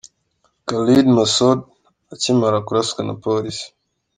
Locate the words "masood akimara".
1.15-2.59